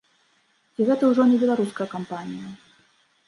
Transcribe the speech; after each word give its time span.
Ці 0.77 0.81
гэта 0.87 1.03
ўжо 1.11 1.21
не 1.31 1.37
беларуская 1.43 1.87
кампанія? 1.93 2.47